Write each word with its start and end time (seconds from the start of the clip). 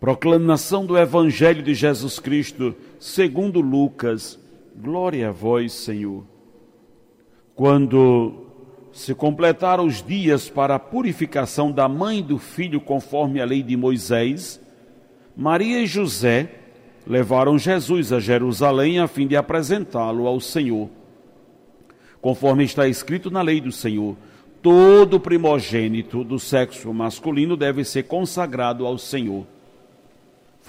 Proclamação 0.00 0.86
do 0.86 0.96
Evangelho 0.96 1.62
de 1.62 1.74
Jesus 1.74 2.18
Cristo, 2.18 2.74
segundo 2.98 3.60
Lucas. 3.60 4.40
Glória 4.74 5.28
a 5.28 5.30
vós, 5.30 5.74
Senhor. 5.74 6.24
Quando 7.54 8.46
se 8.92 9.14
completaram 9.14 9.84
os 9.84 10.02
dias 10.02 10.48
para 10.48 10.76
a 10.76 10.78
purificação 10.78 11.70
da 11.70 11.86
mãe 11.86 12.20
e 12.20 12.22
do 12.22 12.38
filho, 12.38 12.80
conforme 12.80 13.42
a 13.42 13.44
lei 13.44 13.62
de 13.62 13.76
Moisés, 13.76 14.58
Maria 15.36 15.82
e 15.82 15.86
José 15.86 16.50
levaram 17.06 17.58
Jesus 17.58 18.10
a 18.10 18.18
Jerusalém 18.18 19.00
a 19.00 19.06
fim 19.06 19.26
de 19.26 19.36
apresentá-lo 19.36 20.26
ao 20.26 20.40
Senhor. 20.40 20.88
Conforme 22.22 22.64
está 22.64 22.88
escrito 22.88 23.30
na 23.30 23.42
lei 23.42 23.60
do 23.60 23.70
Senhor, 23.70 24.16
todo 24.62 25.20
primogênito 25.20 26.24
do 26.24 26.38
sexo 26.38 26.90
masculino 26.94 27.54
deve 27.54 27.84
ser 27.84 28.04
consagrado 28.04 28.86
ao 28.86 28.96
Senhor. 28.96 29.46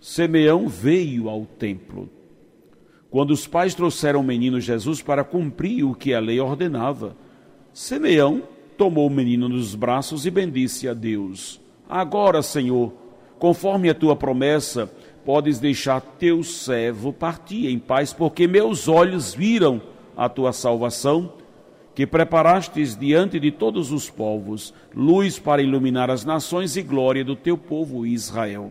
Simeão 0.00 0.68
veio 0.68 1.28
ao 1.28 1.44
templo. 1.44 2.08
Quando 3.10 3.30
os 3.30 3.46
pais 3.46 3.74
trouxeram 3.74 4.20
o 4.20 4.24
menino 4.24 4.60
Jesus 4.60 5.02
para 5.02 5.24
cumprir 5.24 5.84
o 5.84 5.94
que 5.94 6.14
a 6.14 6.20
lei 6.20 6.38
ordenava, 6.38 7.16
Simeão 7.72 8.42
tomou 8.76 9.06
o 9.06 9.10
menino 9.10 9.48
nos 9.48 9.74
braços 9.74 10.24
e 10.24 10.30
bendisse 10.30 10.88
a 10.88 10.94
Deus. 10.94 11.60
Agora, 11.88 12.42
Senhor, 12.42 12.92
conforme 13.38 13.88
a 13.88 13.94
tua 13.94 14.14
promessa, 14.14 14.92
podes 15.24 15.58
deixar 15.58 16.00
teu 16.00 16.44
servo 16.44 17.12
partir 17.12 17.66
em 17.66 17.78
paz, 17.78 18.12
porque 18.12 18.46
meus 18.46 18.88
olhos 18.88 19.34
viram 19.34 19.80
a 20.16 20.28
tua 20.28 20.52
salvação, 20.52 21.32
que 21.94 22.06
preparastes 22.06 22.96
diante 22.96 23.40
de 23.40 23.50
todos 23.50 23.90
os 23.90 24.08
povos, 24.08 24.72
luz 24.94 25.38
para 25.38 25.60
iluminar 25.60 26.10
as 26.10 26.24
nações 26.24 26.76
e 26.76 26.82
glória 26.82 27.24
do 27.24 27.34
teu 27.34 27.58
povo 27.58 28.06
Israel. 28.06 28.70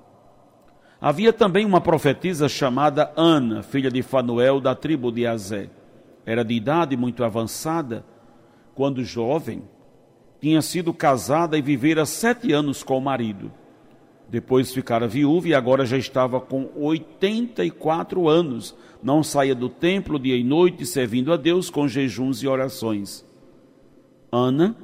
Havia 1.01 1.33
também 1.33 1.65
uma 1.65 1.81
profetisa 1.81 2.47
chamada 2.47 3.11
Ana, 3.15 3.63
filha 3.63 3.89
de 3.89 4.03
Fanuel, 4.03 4.61
da 4.61 4.75
tribo 4.75 5.11
de 5.11 5.25
Azé. 5.25 5.67
Era 6.23 6.45
de 6.45 6.53
idade 6.53 6.95
muito 6.95 7.23
avançada, 7.23 8.05
quando 8.75 9.03
jovem, 9.03 9.63
tinha 10.39 10.61
sido 10.61 10.93
casada 10.93 11.57
e 11.57 11.61
vivera 11.61 12.05
sete 12.05 12.53
anos 12.53 12.83
com 12.83 12.99
o 12.99 13.01
marido. 13.01 13.51
Depois 14.29 14.71
ficara 14.71 15.07
viúva 15.07 15.47
e 15.47 15.55
agora 15.55 15.87
já 15.87 15.97
estava 15.97 16.39
com 16.39 16.69
84 16.75 18.29
anos. 18.29 18.75
Não 19.01 19.23
saía 19.23 19.55
do 19.55 19.69
templo 19.69 20.19
dia 20.19 20.37
e 20.37 20.43
noite, 20.43 20.85
servindo 20.85 21.33
a 21.33 21.35
Deus 21.35 21.71
com 21.71 21.87
jejuns 21.87 22.43
e 22.43 22.47
orações. 22.47 23.25
Ana 24.31 24.75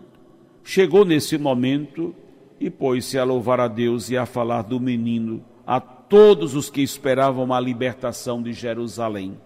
chegou 0.64 1.06
nesse 1.06 1.38
momento 1.38 2.16
e 2.60 2.72
pôs-se 2.72 3.20
a 3.20 3.24
louvar 3.24 3.60
a 3.60 3.68
Deus 3.68 4.10
e 4.10 4.18
a 4.18 4.26
falar 4.26 4.64
do 4.64 4.80
menino 4.80 5.46
a 5.68 5.82
todos 5.82 6.56
os 6.56 6.70
que 6.70 6.82
esperavam 6.82 7.54
a 7.54 7.60
libertação 7.60 8.42
de 8.42 8.54
Jerusalém. 8.54 9.38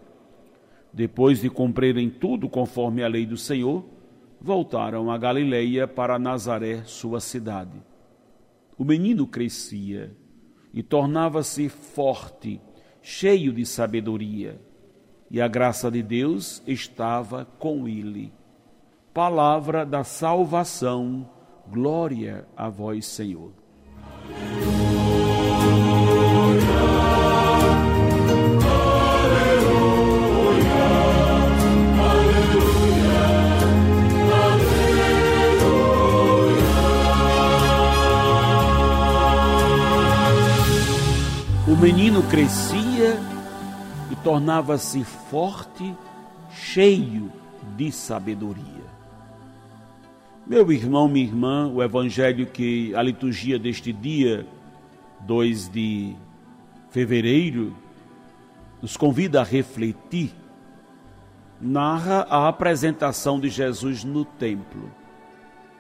Depois 0.94 1.42
de 1.42 1.50
cumprirem 1.50 2.12
tudo 2.12 2.48
conforme 2.48 3.04
a 3.04 3.08
lei 3.08 3.26
do 3.26 3.36
Senhor, 3.36 3.84
voltaram 4.40 5.10
a 5.10 5.18
Galileia 5.18 5.88
para 5.88 6.20
Nazaré, 6.20 6.84
sua 6.84 7.20
cidade. 7.20 7.82
O 8.78 8.86
menino 8.86 9.26
crescia 9.26 10.16
e 10.72 10.84
tornava-se 10.84 11.68
forte, 11.68 12.62
cheio 13.02 13.52
de 13.52 13.66
sabedoria, 13.66 14.62
e 15.30 15.42
a 15.42 15.48
graça 15.48 15.90
de 15.90 16.04
Deus 16.04 16.62
estava 16.68 17.46
com 17.58 17.88
ele. 17.88 18.32
Palavra 19.12 19.84
da 19.84 20.04
salvação, 20.04 21.28
glória 21.68 22.48
a 22.56 22.70
vós, 22.70 23.08
Senhor. 23.08 23.61
Menino 41.82 42.22
crescia 42.22 43.18
e 44.12 44.16
tornava-se 44.18 45.04
forte, 45.04 45.96
cheio 46.52 47.32
de 47.76 47.92
sabedoria. 47.92 48.86
Meu 50.46 50.72
irmão, 50.72 51.08
minha 51.08 51.26
irmã, 51.26 51.68
o 51.74 51.82
evangelho 51.82 52.46
que 52.46 52.94
a 52.94 53.02
liturgia 53.02 53.58
deste 53.58 53.92
dia, 53.92 54.46
2 55.22 55.70
de 55.70 56.16
fevereiro, 56.92 57.76
nos 58.80 58.96
convida 58.96 59.42
a 59.42 59.44
refletir, 59.44 60.36
narra 61.60 62.28
a 62.30 62.48
apresentação 62.48 63.40
de 63.40 63.50
Jesus 63.50 64.04
no 64.04 64.24
templo. 64.24 64.92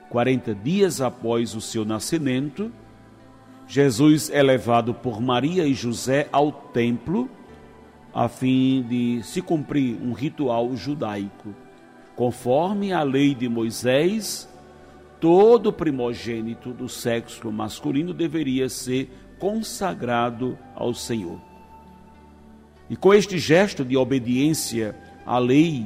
40 0.10 0.56
dias 0.56 1.00
após 1.00 1.54
o 1.54 1.62
seu 1.62 1.86
nascimento, 1.86 2.72
Jesus 3.72 4.30
é 4.30 4.44
levado 4.44 4.94
por 4.94 5.22
Maria 5.22 5.66
e 5.66 5.74
José 5.74 6.28
ao 6.30 6.52
templo 6.52 7.30
a 8.14 8.28
fim 8.28 8.84
de 8.84 9.24
se 9.24 9.42
cumprir 9.42 9.96
um 9.96 10.12
ritual 10.12 10.76
judaico. 10.76 11.56
Conforme 12.14 12.92
a 12.92 13.02
lei 13.02 13.34
de 13.34 13.48
Moisés, 13.48 14.46
todo 15.22 15.72
primogênito 15.72 16.74
do 16.74 16.90
sexo 16.90 17.50
masculino 17.50 18.14
deveria 18.14 18.68
ser 18.68 19.10
consagrado 19.40 20.60
ao 20.76 20.94
Senhor. 20.94 21.40
E 22.90 22.98
com 22.98 23.14
este 23.14 23.40
gesto 23.40 23.86
de 23.86 23.96
obediência 23.96 24.98
à 25.26 25.40
lei 25.40 25.86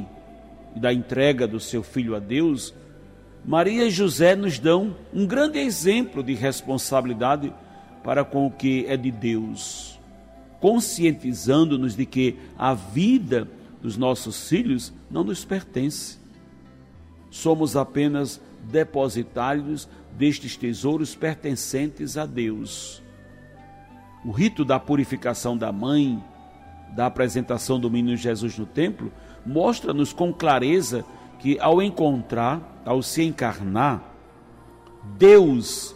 e 0.75 0.79
da 0.79 0.91
entrega 0.91 1.47
do 1.47 1.59
seu 1.59 1.83
filho 1.83 2.15
a 2.15 2.19
Deus, 2.19 2.73
Maria 3.45 3.85
e 3.85 3.91
José 3.91 4.35
nos 4.35 4.57
dão 4.57 4.95
um 5.13 5.27
grande 5.27 5.59
exemplo 5.59 6.23
de 6.23 6.33
responsabilidade 6.33 7.53
para 8.05 8.23
com 8.23 8.45
o 8.45 8.51
que 8.51 8.85
é 8.87 8.95
de 8.95 9.09
Deus, 9.09 9.99
conscientizando-nos 10.61 11.95
de 11.95 12.05
que 12.05 12.37
a 12.55 12.75
vida 12.75 13.49
dos 13.81 13.97
nossos 13.97 14.47
filhos 14.47 14.93
não 15.09 15.23
nos 15.23 15.43
pertence. 15.43 16.19
Somos 17.31 17.75
apenas 17.75 18.39
depositários 18.61 19.89
destes 20.15 20.55
tesouros 20.55 21.15
pertencentes 21.15 22.15
a 22.15 22.27
Deus. 22.27 23.01
o 24.23 24.31
rito 24.31 24.63
da 24.63 24.79
purificação 24.79 25.57
da 25.57 25.71
mãe, 25.71 26.23
da 26.95 27.07
apresentação 27.07 27.79
do 27.79 27.91
menino 27.91 28.17
Jesus 28.17 28.57
no 28.57 28.65
templo, 28.65 29.11
mostra-nos 29.45 30.13
com 30.13 30.31
clareza 30.31 31.03
que 31.39 31.59
ao 31.59 31.81
encontrar, 31.81 32.81
ao 32.85 33.01
se 33.01 33.23
encarnar, 33.23 34.03
Deus 35.17 35.94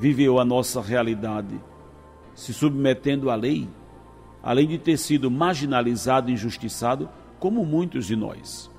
viveu 0.00 0.40
a 0.40 0.44
nossa 0.46 0.80
realidade, 0.80 1.60
se 2.34 2.54
submetendo 2.54 3.28
à 3.28 3.34
lei, 3.34 3.68
além 4.42 4.66
de 4.66 4.78
ter 4.78 4.96
sido 4.96 5.30
marginalizado 5.30 6.30
e 6.30 6.32
injustiçado, 6.32 7.06
como 7.38 7.66
muitos 7.66 8.06
de 8.06 8.16
nós. 8.16 8.70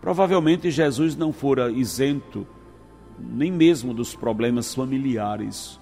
Provavelmente 0.00 0.70
Jesus 0.70 1.14
não 1.14 1.30
fora 1.30 1.70
isento 1.70 2.46
nem 3.18 3.52
mesmo 3.52 3.92
dos 3.92 4.14
problemas 4.14 4.74
familiares, 4.74 5.78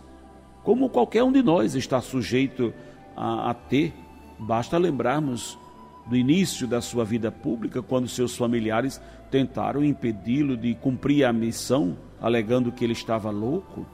como 0.64 0.88
qualquer 0.88 1.22
um 1.22 1.31
de 1.31 1.43
nós 1.43 1.76
está 1.76 2.00
sujeito 2.00 2.75
a, 3.17 3.50
a 3.50 3.55
ter. 3.55 3.94
Basta 4.40 4.76
lembrarmos 4.76 5.56
do 6.05 6.17
início 6.17 6.67
da 6.67 6.81
sua 6.81 7.05
vida 7.05 7.31
pública, 7.31 7.81
quando 7.81 8.08
seus 8.08 8.37
familiares 8.37 9.00
tentaram 9.31 9.84
impedi-lo 9.84 10.56
de 10.56 10.75
cumprir 10.75 11.25
a 11.25 11.32
missão, 11.32 11.96
alegando 12.20 12.72
que 12.72 12.82
ele 12.82 12.93
estava 12.93 13.31
louco. 13.31 13.87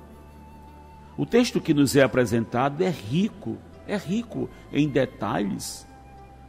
O 1.17 1.27
texto 1.27 1.61
que 1.61 1.75
nos 1.75 1.95
é 1.95 2.03
apresentado 2.03 2.83
é 2.83 2.91
rico, 2.91 3.59
é 3.87 3.97
rico 3.97 4.49
em 4.73 4.89
detalhes. 4.89 5.87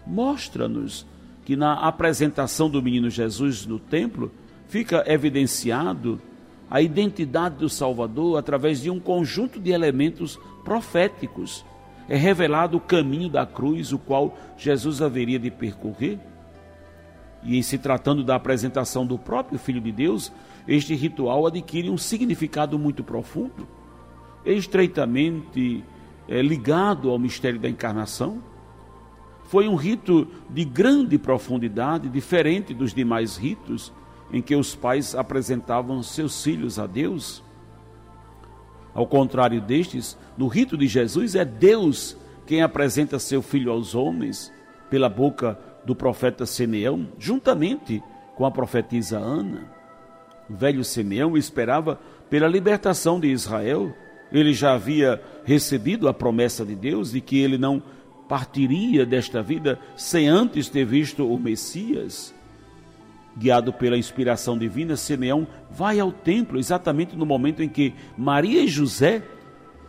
Mostra-nos 0.06 1.06
que 1.44 1.56
na 1.56 1.74
apresentação 1.74 2.70
do 2.70 2.82
menino 2.82 3.10
Jesus 3.10 3.66
no 3.66 3.78
templo 3.78 4.32
fica 4.68 5.04
evidenciado 5.06 6.22
a 6.70 6.82
identidade 6.82 7.58
do 7.58 7.70
Salvador 7.70 8.38
através 8.38 8.82
de 8.82 8.90
um 8.90 9.00
conjunto 9.00 9.60
de 9.60 9.72
elementos 9.72 10.40
proféticos. 10.64 11.66
É 12.10 12.16
revelado 12.16 12.78
o 12.78 12.82
caminho 12.82 13.30
da 13.30 13.46
cruz, 13.46 13.92
o 13.92 14.00
qual 14.00 14.38
Jesus 14.58 15.02
haveria 15.02 15.38
de 15.38 15.52
percorrer. 15.52 16.20
E 17.44 17.58
em 17.58 17.62
se 17.62 17.78
tratando 17.78 18.24
da 18.24 18.36
apresentação 18.36 19.06
do 19.06 19.20
próprio 19.20 19.60
Filho 19.60 19.82
de 19.82 19.92
Deus, 19.92 20.32
este 20.68 20.96
ritual 20.96 21.46
adquire 21.46 21.90
um 21.90 21.98
significado 21.98 22.80
muito 22.80 23.04
profundo, 23.04 23.68
estreitamente 24.46 25.84
é, 26.28 26.42
ligado 26.42 27.10
ao 27.10 27.20
mistério 27.20 27.60
da 27.60 27.70
encarnação. 27.70 28.42
Foi 29.46 29.68
um 29.68 29.76
rito 29.76 30.28
de 30.50 30.66
grande 30.66 31.18
profundidade, 31.18 32.10
diferente 32.10 32.74
dos 32.74 32.94
demais 32.94 33.38
ritos 33.38 33.92
em 34.32 34.42
que 34.42 34.56
os 34.56 34.76
pais 34.76 35.14
apresentavam 35.14 36.02
seus 36.02 36.44
filhos 36.44 36.80
a 36.80 36.88
Deus. 36.88 37.44
Ao 38.94 39.06
contrário 39.06 39.62
destes, 39.62 40.18
no 40.38 40.48
rito 40.48 40.78
de 40.78 40.88
Jesus 40.88 41.36
é 41.36 41.46
Deus 41.46 42.18
quem 42.46 42.62
apresenta 42.62 43.20
seu 43.20 43.42
filho 43.42 43.72
aos 43.72 43.96
homens 43.96 44.52
pela 44.90 45.10
boca 45.10 45.58
do 45.86 45.96
profeta 45.96 46.46
Simeão, 46.46 47.08
juntamente 47.18 48.02
com 48.36 48.46
a 48.46 48.52
profetisa 48.52 49.18
Ana. 49.18 49.72
O 50.50 50.56
velho 50.56 50.84
Simeão 50.84 51.38
esperava 51.38 52.00
pela 52.30 52.48
libertação 52.48 53.20
de 53.20 53.28
Israel. 53.28 53.94
Ele 54.34 54.52
já 54.52 54.74
havia 54.74 55.22
recebido 55.46 56.08
a 56.10 56.14
promessa 56.14 56.66
de 56.66 56.76
Deus 56.76 57.12
de 57.12 57.22
que 57.22 57.38
ele 57.38 57.58
não 57.58 57.82
partiria 58.28 59.06
desta 59.06 59.44
vida 59.44 59.80
sem 59.96 60.28
antes 60.28 60.68
ter 60.70 60.86
visto 60.86 61.32
o 61.32 61.40
Messias. 61.40 62.34
Guiado 63.38 63.72
pela 63.72 63.98
inspiração 63.98 64.58
divina, 64.58 64.98
Simeão 64.98 65.48
vai 65.70 66.00
ao 66.00 66.12
templo 66.12 66.58
exatamente 66.58 67.16
no 67.16 67.26
momento 67.26 67.62
em 67.62 67.70
que 67.70 67.94
Maria 68.18 68.64
e 68.64 68.68
José 68.68 69.22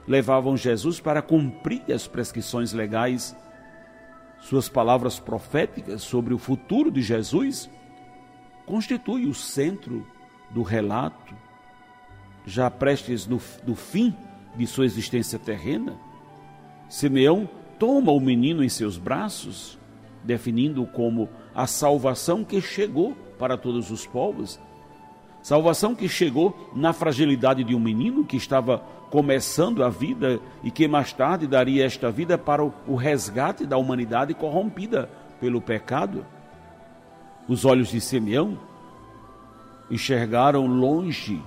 levavam 0.07 0.57
Jesus 0.57 1.01
para 1.01 1.23
cumprir 1.23 1.91
as 1.91 2.07
prescrições 2.07 2.75
legais. 2.75 3.35
Suas 4.41 4.69
palavras 4.69 5.19
proféticas 5.19 6.03
sobre 6.03 6.35
o 6.35 6.39
futuro 6.39 6.91
de 6.91 7.01
Jesus 7.01 7.71
constituem 8.67 9.27
o 9.27 9.35
centro 9.35 10.07
do 10.51 10.63
relato, 10.63 11.35
já 12.47 12.71
prestes 12.71 13.27
no, 13.27 13.41
no 13.67 13.75
fim 13.75 14.15
de 14.57 14.67
sua 14.67 14.85
existência 14.85 15.39
terrena. 15.39 15.95
Simeão 16.89 17.49
toma 17.79 18.13
o 18.13 18.21
menino 18.21 18.63
em 18.63 18.69
seus 18.69 18.97
braços, 18.97 19.79
definindo-o 20.23 20.87
como 20.87 21.29
a 21.55 21.67
salvação 21.67 22.45
que 22.45 22.61
chegou 22.61 23.17
para 23.39 23.57
todos 23.57 23.91
os 23.91 24.07
povos. 24.07 24.59
Salvação 25.43 25.95
que 25.95 26.09
chegou 26.09 26.71
na 26.75 26.93
fragilidade 26.93 27.63
de 27.63 27.75
um 27.75 27.81
menino 27.81 28.25
que 28.25 28.37
estava 28.37 28.79
começando 29.11 29.85
a 29.85 29.89
vida 29.89 30.41
e 30.63 30.71
que 30.71 30.89
mais 30.89 31.13
tarde 31.13 31.47
daria 31.47 31.85
esta 31.85 32.11
vida 32.11 32.39
para 32.39 32.65
o 32.65 32.97
resgate 32.97 33.67
da 33.67 33.77
humanidade 33.77 34.35
corrompida 34.35 35.09
pelo 35.41 35.61
pecado. 35.61 36.25
Os 37.47 37.65
olhos 37.65 37.91
de 37.91 38.01
Simeão 38.01 38.59
enxergaram 39.91 40.67
longe, 40.67 41.41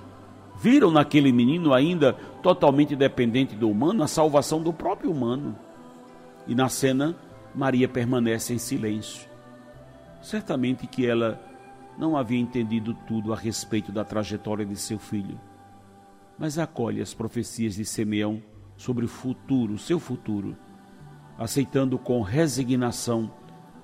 viram 0.60 0.90
naquele 0.90 1.32
menino 1.32 1.74
ainda 1.74 2.16
totalmente 2.42 2.96
dependente 2.96 3.54
do 3.54 3.70
humano 3.70 4.02
a 4.02 4.08
salvação 4.08 4.62
do 4.62 4.72
próprio 4.72 5.10
humano. 5.10 5.56
E 6.46 6.54
na 6.54 6.68
cena, 6.68 7.16
Maria 7.54 7.88
permanece 7.88 8.54
em 8.54 8.58
silêncio. 8.58 9.28
Certamente 10.22 10.86
que 10.86 11.06
ela 11.06 11.40
não 11.98 12.16
havia 12.16 12.38
entendido 12.38 12.94
tudo 13.06 13.32
a 13.32 13.36
respeito 13.36 13.90
da 13.90 14.04
trajetória 14.04 14.64
de 14.64 14.76
seu 14.76 14.98
filho, 14.98 15.38
mas 16.38 16.58
acolhe 16.58 17.02
as 17.02 17.12
profecias 17.12 17.74
de 17.74 17.84
Simeão 17.84 18.40
sobre 18.76 19.04
o 19.04 19.08
futuro, 19.08 19.76
seu 19.76 19.98
futuro, 19.98 20.56
aceitando 21.36 21.98
com 21.98 22.22
resignação 22.22 23.30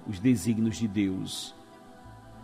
os 0.07 0.21
desígnios 0.21 0.77
de 0.77 0.87
Deus. 0.87 1.55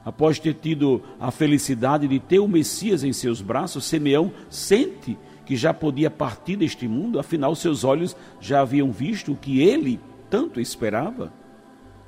Após 0.05 0.39
ter 0.39 0.55
tido 0.55 1.03
a 1.21 1.31
felicidade 1.31 2.09
de 2.09 2.19
ter 2.19 2.39
o 2.39 2.49
Messias 2.49 3.05
em 3.05 3.13
seus 3.13 3.41
braços, 3.41 3.85
Simeão 3.85 4.33
sente 4.49 5.17
que 5.51 5.57
já 5.57 5.75
podia 5.75 6.09
partir 6.09 6.55
deste 6.55 6.87
mundo, 6.87 7.19
afinal, 7.19 7.57
seus 7.57 7.83
olhos 7.83 8.17
já 8.41 8.61
haviam 8.61 8.93
visto 8.93 9.33
o 9.33 9.37
que 9.37 9.61
ele 9.61 9.99
tanto 10.31 10.61
esperava 10.61 11.33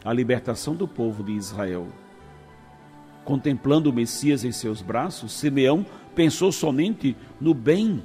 a 0.04 0.12
libertação 0.12 0.76
do 0.76 0.86
povo 0.86 1.24
de 1.24 1.32
Israel. 1.32 1.88
Contemplando 3.24 3.90
o 3.90 3.92
Messias 3.92 4.44
em 4.44 4.52
seus 4.52 4.80
braços, 4.80 5.32
Simeão 5.32 5.84
pensou 6.14 6.52
somente 6.52 7.16
no 7.40 7.52
bem 7.52 8.00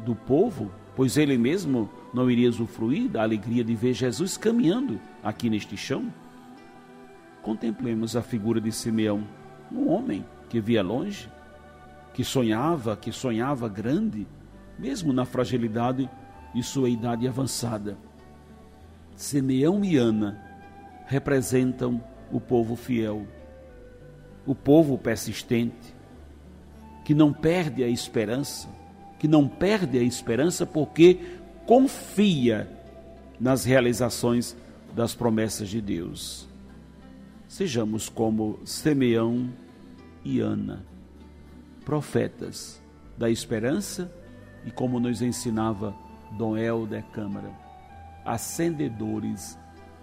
do 0.00 0.16
povo, 0.16 0.68
pois 0.96 1.16
ele 1.16 1.38
mesmo 1.38 1.88
não 2.12 2.28
iria 2.28 2.48
usufruir 2.48 3.08
da 3.08 3.22
alegria 3.22 3.62
de 3.62 3.76
ver 3.76 3.92
Jesus 3.92 4.36
caminhando 4.36 5.00
aqui 5.22 5.48
neste 5.48 5.76
chão. 5.76 6.12
Contemplemos 7.40 8.16
a 8.16 8.20
figura 8.20 8.60
de 8.60 8.72
Simeão, 8.72 9.22
um 9.70 9.88
homem 9.88 10.24
que 10.48 10.60
via 10.60 10.82
longe, 10.82 11.30
que 12.14 12.24
sonhava, 12.24 12.96
que 12.96 13.12
sonhava 13.12 13.68
grande, 13.68 14.26
mesmo 14.78 15.12
na 15.12 15.26
fragilidade 15.26 16.08
de 16.54 16.62
sua 16.62 16.88
idade 16.88 17.28
avançada. 17.28 17.98
Simeão 19.14 19.84
e 19.84 19.96
Ana 19.96 20.40
representam 21.06 22.02
o 22.32 22.40
povo 22.40 22.74
fiel 22.74 23.26
o 24.46 24.54
povo 24.54 24.98
persistente, 24.98 25.94
que 27.04 27.14
não 27.14 27.32
perde 27.32 27.82
a 27.82 27.88
esperança, 27.88 28.68
que 29.18 29.26
não 29.26 29.48
perde 29.48 29.98
a 29.98 30.02
esperança 30.02 30.66
porque 30.66 31.20
confia 31.66 32.68
nas 33.40 33.64
realizações 33.64 34.56
das 34.94 35.14
promessas 35.14 35.68
de 35.68 35.80
Deus. 35.80 36.48
Sejamos 37.48 38.08
como 38.08 38.58
Simeão 38.64 39.50
e 40.24 40.40
Ana, 40.40 40.84
profetas 41.84 42.82
da 43.16 43.30
esperança 43.30 44.12
e 44.64 44.70
como 44.70 44.98
nos 44.98 45.22
ensinava 45.22 45.94
Dom 46.32 46.56
Helder 46.56 47.04
Câmara, 47.12 47.50
acendedores 48.24 49.58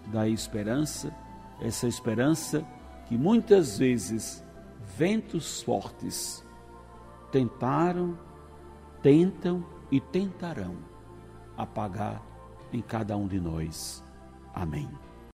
da 0.08 0.28
esperança, 0.28 1.14
essa 1.62 1.88
esperança 1.88 2.66
que 3.08 3.18
muitas 3.18 3.78
vezes 3.78 4.44
ventos 4.98 5.62
fortes 5.62 6.46
tentaram, 7.32 8.18
tentam 9.02 9.66
e 9.92 10.00
tentarão 10.00 10.78
apagar 11.58 12.22
em 12.72 12.82
cada 12.82 13.18
um 13.18 13.28
de 13.28 13.40
nós. 13.40 14.04
Amém. 14.54 14.90